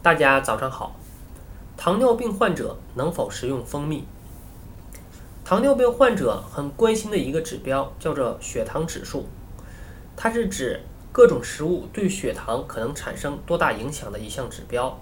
[0.00, 0.94] 大家早上好。
[1.76, 4.04] 糖尿病患者能否食用蜂蜜？
[5.44, 9.26] 糖尿病患者很关心的一个指标叫做血糖指数，
[10.16, 15.00] 它是指各种食物对血糖可能产生多大影响的一项指标。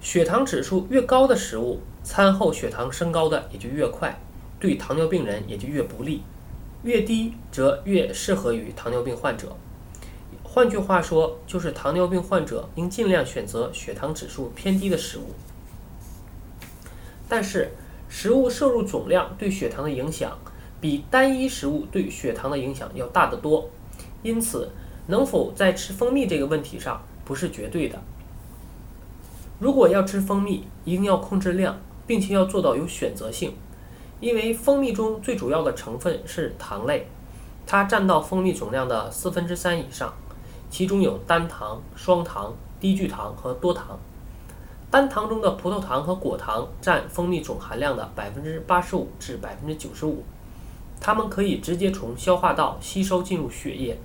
[0.00, 4.18] 血糖指数越高的食物，餐后血糖升高的也就越快，
[4.58, 6.22] 对糖尿病人也就越不利；
[6.82, 9.56] 越低则越适合于糖尿病患者。
[10.50, 15.34] 换句话说，就是糖尿病患者应尽量选择血糖指数偏低的食物。
[17.28, 17.70] 但是，
[18.08, 20.38] 食物摄入总量对血糖的影响
[20.80, 23.68] 比单一食物对血糖的影响要大得多，
[24.22, 24.70] 因此，
[25.08, 28.02] 能否在吃蜂蜜这个问题上不是绝对的。
[29.60, 33.54] 如果要吃蜂蜜，一定要控制量，并且要做到有选择性，
[34.18, 37.06] 因为蜂蜜中最主要的成分是糖类，
[37.66, 40.14] 它占到蜂蜜总量的四分之三以上。
[40.70, 43.98] 其中有单糖、双糖、低聚糖和多糖。
[44.90, 50.22] 单糖中的葡萄糖和果糖占蜂蜜总含量的百分之八十五至百分之九十五，
[50.98, 53.98] 它们可以直接从消化道吸收进入血液，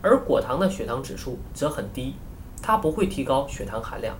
[0.00, 2.14] 而果糖的血糖指数则很低，
[2.62, 4.16] 它不会提高血糖含量。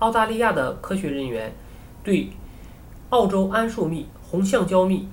[0.00, 1.54] 澳大利亚的科学人员
[2.02, 2.30] 对
[3.10, 5.08] 澳洲桉树蜜、红橡胶蜜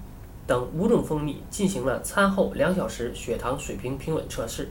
[0.47, 4.69] 等五种蜂蜜进行了餐后两小时血糖水平平稳测试。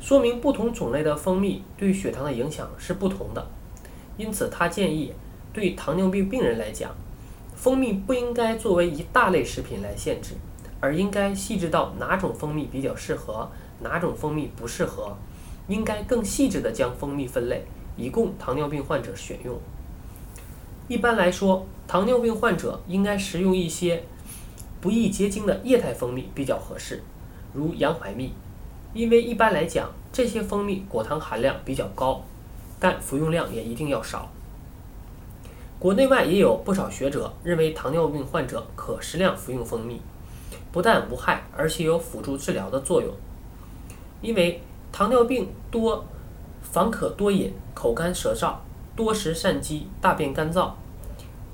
[0.00, 3.46] 说明不同种类的蜂蜜对血糖的影响是不同的，
[4.16, 5.12] 因此他建议
[5.52, 6.94] 对糖尿病病人来讲，
[7.56, 10.34] 蜂蜜不应该作为一大类食品来限制，
[10.80, 15.16] 而应该细致到哪种蜂蜜比较适合，哪种蜂蜜不适合，
[15.66, 17.64] 应该更细致的将蜂蜜分类，
[17.96, 19.58] 以供糖尿病患者选用。
[20.86, 24.04] 一般来说，糖尿病患者应该食用一些
[24.80, 27.02] 不易结晶的液态蜂蜜比较合适，
[27.52, 28.32] 如洋槐蜜。
[28.94, 32.22] 因为一般来讲，这些蜂蜜果糖含量比较高，
[32.80, 34.30] 但服用量也一定要少。
[35.78, 40.00] 国内外也有不少学者认为，糖尿病患者可适量服用蜂蜜，
[40.72, 43.14] 不但无害，而且有辅助治疗的作用。
[44.20, 44.60] 因为
[44.90, 46.04] 糖尿病多
[46.62, 48.54] 烦渴多饮、口干舌燥、
[48.96, 50.72] 多食善饥、大便干燥，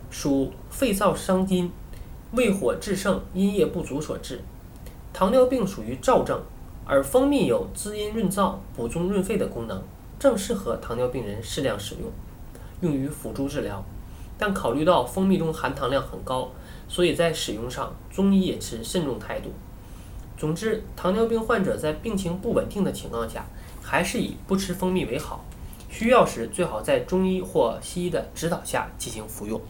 [0.09, 1.71] 属肺燥伤津、
[2.33, 4.41] 胃火炽盛、阴液不足所致。
[5.13, 6.41] 糖尿病属于燥症。
[6.87, 9.83] 而蜂蜜有滋阴润燥、补中润肺的功能，
[10.19, 12.11] 正适合糖尿病人适量使用，
[12.83, 13.83] 用于辅助治疗。
[14.37, 16.51] 但考虑到蜂蜜中含糖量很高，
[16.89, 19.51] 所以在使用上中医也持慎重态度。
[20.37, 23.47] 总之，糖尿病患者在病情不稳定的情况下，
[23.81, 25.45] 还是以不吃蜂蜜为好。
[25.89, 29.61] 需要时最好在中医或西医的指导下进行服用。